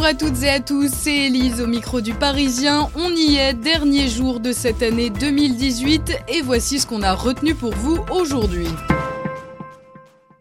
Bonjour 0.00 0.12
à 0.12 0.14
toutes 0.14 0.42
et 0.44 0.48
à 0.48 0.60
tous, 0.60 0.88
c'est 0.90 1.26
Elise 1.26 1.60
au 1.60 1.66
micro 1.66 2.00
du 2.00 2.14
Parisien. 2.14 2.88
On 2.94 3.10
y 3.14 3.36
est, 3.36 3.52
dernier 3.52 4.08
jour 4.08 4.40
de 4.40 4.50
cette 4.50 4.82
année 4.82 5.10
2018 5.10 6.22
et 6.26 6.40
voici 6.40 6.80
ce 6.80 6.86
qu'on 6.86 7.02
a 7.02 7.12
retenu 7.12 7.54
pour 7.54 7.74
vous 7.74 7.98
aujourd'hui. 8.10 8.68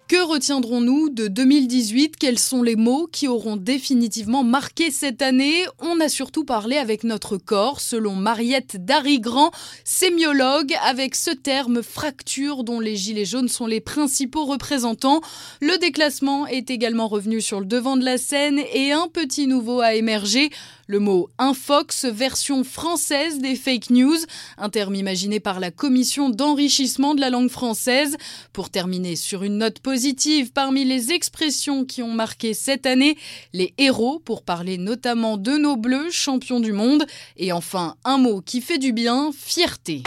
Que 0.10 0.26
retiendrons-nous 0.26 1.12
de 1.12 1.28
2018 1.28 2.16
Quels 2.18 2.40
sont 2.40 2.64
les 2.64 2.76
mots 2.76 3.08
qui 3.12 3.28
auront 3.28 3.58
définitivement 3.58 4.44
marqué 4.44 4.90
cette 4.90 5.22
année? 5.22 5.66
On 5.78 6.00
a 6.00 6.10
surtout 6.10 6.46
parlé 6.46 6.78
avec 6.78 7.04
notre 7.04 7.38
corps, 7.38 7.80
selon 7.80 8.16
Mariette 8.16 8.84
Darigrand, 8.84 9.52
sémiologue, 9.84 10.74
avec 10.84 11.14
ce 11.14 11.30
terme 11.30 11.84
fracture 11.84 12.64
dont 12.64 12.80
les 12.80 12.96
Gilets 12.96 13.24
jaunes 13.24 13.50
sont 13.50 13.68
les 13.68 13.82
principaux 13.82 14.46
représentants. 14.46 15.22
Le 15.62 15.78
déclassement 15.78 16.48
est 16.48 16.72
également 16.72 17.08
revenu 17.08 17.40
sur 17.40 17.60
le 17.60 17.68
devant 17.68 17.96
de 17.96 18.04
la 18.04 18.18
scène 18.18 18.60
et 18.74 18.92
un 18.92 19.10
petit 19.10 19.46
nouveau 19.46 19.80
a 19.80 19.94
émergé. 19.94 20.50
Le 20.92 20.98
mot 20.98 21.30
infox, 21.38 22.06
version 22.06 22.64
française 22.64 23.38
des 23.38 23.56
fake 23.56 23.92
news, 23.92 24.18
un 24.58 24.70
terme 24.70 24.96
imaginé 24.96 25.40
par 25.40 25.60
la 25.60 25.70
commission 25.70 26.32
d'enrichissement 26.32 27.14
de 27.14 27.22
la 27.22 27.30
langue 27.30 27.52
française. 27.52 28.18
Pour 28.54 28.72
terminer 28.72 29.16
sur 29.16 29.44
une 29.44 29.60
note 29.60 29.82
positive, 29.82 30.52
parmi 30.52 30.86
les 30.86 31.12
expressions 31.12 31.86
qui 31.86 32.02
ont 32.02 32.12
marqué 32.12 32.56
cette 32.56 32.88
année, 32.88 33.20
les 33.54 33.76
héros, 33.78 34.18
pour 34.18 34.42
parler 34.42 34.80
notamment 34.80 35.38
de 35.38 35.58
nos 35.58 35.78
bleus, 35.78 36.10
champions 36.10 36.60
du 36.60 36.74
monde. 36.74 37.06
Et 37.38 37.52
enfin, 37.52 37.94
un 38.04 38.18
mot 38.18 38.42
qui 38.42 38.60
fait 38.60 38.80
du 38.80 38.92
bien, 38.92 39.30
fierté. 39.32 40.02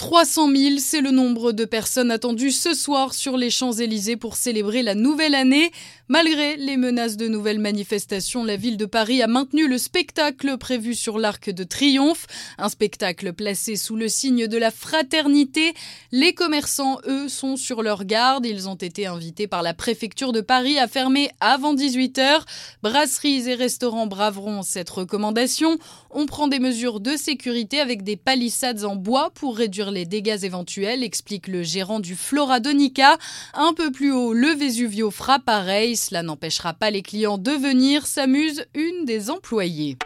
300 0.00 0.50
000, 0.56 0.74
c'est 0.78 1.02
le 1.02 1.10
nombre 1.10 1.52
de 1.52 1.66
personnes 1.66 2.10
attendues 2.10 2.52
ce 2.52 2.72
soir 2.72 3.12
sur 3.12 3.36
les 3.36 3.50
Champs-Élysées 3.50 4.16
pour 4.16 4.34
célébrer 4.34 4.82
la 4.82 4.94
nouvelle 4.94 5.34
année. 5.34 5.70
Malgré 6.08 6.56
les 6.56 6.78
menaces 6.78 7.18
de 7.18 7.28
nouvelles 7.28 7.58
manifestations, 7.58 8.42
la 8.42 8.56
ville 8.56 8.78
de 8.78 8.86
Paris 8.86 9.20
a 9.22 9.26
maintenu 9.26 9.68
le 9.68 9.76
spectacle 9.76 10.56
prévu 10.56 10.94
sur 10.94 11.18
l'Arc 11.18 11.50
de 11.50 11.64
Triomphe, 11.64 12.26
un 12.56 12.70
spectacle 12.70 13.34
placé 13.34 13.76
sous 13.76 13.94
le 13.94 14.08
signe 14.08 14.46
de 14.46 14.56
la 14.56 14.70
fraternité. 14.70 15.74
Les 16.12 16.32
commerçants, 16.32 16.98
eux, 17.06 17.28
sont 17.28 17.56
sur 17.56 17.82
leur 17.82 18.06
garde. 18.06 18.46
Ils 18.46 18.68
ont 18.68 18.74
été 18.74 19.06
invités 19.06 19.46
par 19.46 19.62
la 19.62 19.74
préfecture 19.74 20.32
de 20.32 20.40
Paris 20.40 20.78
à 20.78 20.88
fermer 20.88 21.30
avant 21.40 21.74
18h. 21.74 22.40
Brasseries 22.82 23.48
et 23.50 23.54
restaurants 23.54 24.06
braveront 24.06 24.62
cette 24.62 24.90
recommandation. 24.90 25.78
On 26.10 26.24
prend 26.26 26.48
des 26.48 26.58
mesures 26.58 26.98
de 26.98 27.16
sécurité 27.16 27.78
avec 27.80 28.02
des 28.02 28.16
palissades 28.16 28.84
en 28.84 28.96
bois 28.96 29.30
pour 29.34 29.56
réduire 29.56 29.89
les 29.90 30.06
dégâts 30.06 30.44
éventuels, 30.44 31.02
explique 31.02 31.48
le 31.48 31.62
gérant 31.62 32.00
du 32.00 32.16
Flora 32.16 32.60
Donica. 32.60 33.18
Un 33.54 33.72
peu 33.74 33.90
plus 33.90 34.12
haut, 34.12 34.32
le 34.32 34.48
Vesuvio 34.48 35.10
fera 35.10 35.38
pareil. 35.38 35.96
Cela 35.96 36.22
n'empêchera 36.22 36.74
pas 36.74 36.90
les 36.90 37.02
clients 37.02 37.38
de 37.38 37.52
venir, 37.52 38.06
s'amuse 38.06 38.64
une 38.74 39.04
des 39.04 39.30
employées. 39.30 39.96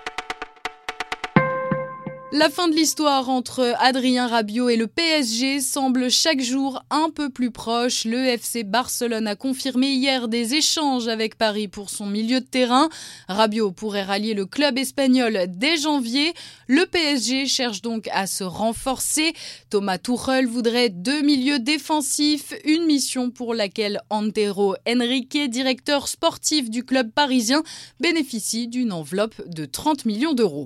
La 2.36 2.50
fin 2.50 2.66
de 2.66 2.74
l'histoire 2.74 3.28
entre 3.28 3.76
Adrien 3.78 4.26
Rabiot 4.26 4.68
et 4.68 4.74
le 4.74 4.88
PSG 4.88 5.60
semble 5.60 6.10
chaque 6.10 6.40
jour 6.40 6.82
un 6.90 7.08
peu 7.10 7.30
plus 7.30 7.52
proche. 7.52 8.04
Le 8.06 8.24
FC 8.24 8.64
Barcelone 8.64 9.28
a 9.28 9.36
confirmé 9.36 9.90
hier 9.90 10.26
des 10.26 10.54
échanges 10.54 11.06
avec 11.06 11.38
Paris 11.38 11.68
pour 11.68 11.90
son 11.90 12.06
milieu 12.06 12.40
de 12.40 12.44
terrain. 12.44 12.88
Rabiot 13.28 13.70
pourrait 13.70 14.02
rallier 14.02 14.34
le 14.34 14.46
club 14.46 14.78
espagnol 14.78 15.44
dès 15.46 15.76
janvier. 15.76 16.34
Le 16.66 16.86
PSG 16.86 17.46
cherche 17.46 17.82
donc 17.82 18.08
à 18.10 18.26
se 18.26 18.42
renforcer. 18.42 19.32
Thomas 19.70 19.98
Tuchel 19.98 20.48
voudrait 20.48 20.88
deux 20.88 21.22
milieux 21.22 21.60
défensifs, 21.60 22.52
une 22.64 22.84
mission 22.86 23.30
pour 23.30 23.54
laquelle 23.54 24.00
Antero 24.10 24.74
Henrique, 24.88 25.38
directeur 25.50 26.08
sportif 26.08 26.68
du 26.68 26.82
club 26.82 27.12
parisien, 27.12 27.62
bénéficie 28.00 28.66
d'une 28.66 28.90
enveloppe 28.90 29.40
de 29.46 29.66
30 29.66 30.04
millions 30.04 30.32
d'euros. 30.32 30.64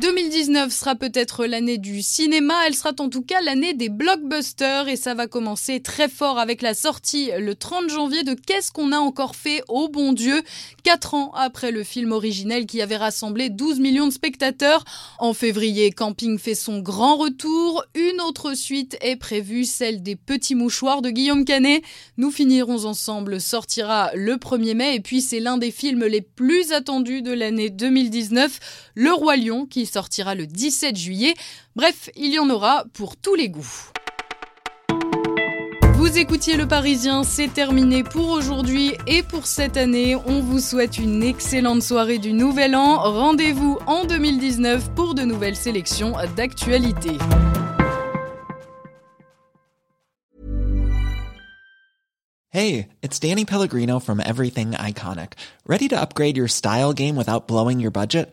2019 0.00 0.72
sera 0.72 0.96
peut-être 0.96 1.46
l'année 1.46 1.78
du 1.78 2.02
cinéma, 2.02 2.54
elle 2.66 2.74
sera 2.74 2.90
en 2.98 3.08
tout 3.08 3.22
cas 3.22 3.40
l'année 3.40 3.74
des 3.74 3.88
blockbusters 3.88 4.88
et 4.88 4.96
ça 4.96 5.14
va 5.14 5.28
commencer 5.28 5.78
très 5.78 6.08
fort 6.08 6.40
avec 6.40 6.62
la 6.62 6.74
sortie 6.74 7.30
le 7.38 7.54
30 7.54 7.88
janvier 7.88 8.24
de 8.24 8.34
Qu'est-ce 8.34 8.72
qu'on 8.72 8.90
a 8.90 8.98
encore 8.98 9.36
fait 9.36 9.62
au 9.68 9.88
bon 9.88 10.12
Dieu? 10.12 10.42
Quatre 10.82 11.14
ans 11.14 11.30
après 11.34 11.70
le 11.70 11.84
film 11.84 12.10
originel 12.10 12.66
qui 12.66 12.82
avait 12.82 12.96
rassemblé 12.96 13.50
12 13.50 13.78
millions 13.78 14.08
de 14.08 14.12
spectateurs. 14.12 14.84
En 15.20 15.32
février, 15.32 15.92
Camping 15.92 16.40
fait 16.40 16.56
son 16.56 16.80
grand 16.80 17.16
retour. 17.16 17.84
Une 17.94 18.20
autre 18.20 18.54
suite 18.54 18.98
est 19.00 19.16
prévue, 19.16 19.64
celle 19.64 20.02
des 20.02 20.16
Petits 20.16 20.56
Mouchoirs 20.56 21.02
de 21.02 21.10
Guillaume 21.10 21.44
Canet. 21.44 21.84
Nous 22.16 22.32
finirons 22.32 22.84
ensemble 22.84 23.40
sortira 23.40 24.10
le 24.14 24.34
1er 24.34 24.74
mai 24.74 24.96
et 24.96 25.00
puis 25.00 25.20
c'est 25.20 25.40
l'un 25.40 25.56
des 25.56 25.70
films 25.70 26.04
les 26.04 26.20
plus 26.20 26.72
attendus 26.72 27.22
de 27.22 27.32
l'année 27.32 27.70
2019, 27.70 28.58
Le 28.96 29.12
Roi 29.12 29.36
Lion 29.36 29.66
qui 29.66 29.83
sortira 29.86 30.34
le 30.34 30.46
17 30.46 30.96
juillet. 30.96 31.34
Bref, 31.76 32.10
il 32.16 32.32
y 32.32 32.38
en 32.38 32.50
aura 32.50 32.84
pour 32.92 33.16
tous 33.16 33.34
les 33.34 33.48
goûts. 33.48 33.90
Vous 35.94 36.18
écoutiez 36.18 36.56
Le 36.56 36.68
Parisien, 36.68 37.24
c'est 37.24 37.48
terminé 37.48 38.04
pour 38.04 38.28
aujourd'hui 38.28 38.92
et 39.06 39.22
pour 39.22 39.46
cette 39.46 39.76
année. 39.76 40.14
On 40.14 40.40
vous 40.40 40.60
souhaite 40.60 40.98
une 40.98 41.22
excellente 41.22 41.82
soirée 41.82 42.18
du 42.18 42.32
Nouvel 42.32 42.76
An. 42.76 42.98
Rendez-vous 42.98 43.78
en 43.86 44.04
2019 44.04 44.90
pour 44.94 45.14
de 45.14 45.22
nouvelles 45.22 45.56
sélections 45.56 46.14
d'actualité. 46.36 47.16
Hey, 52.50 52.88
it's 53.02 53.18
Danny 53.18 53.44
Pellegrino 53.44 53.98
from 53.98 54.20
Everything 54.20 54.72
Iconic. 54.72 55.32
Ready 55.66 55.88
to 55.88 56.00
upgrade 56.00 56.36
your 56.36 56.46
style 56.46 56.92
game 56.92 57.16
without 57.16 57.48
blowing 57.48 57.80
your 57.80 57.90
budget? 57.90 58.32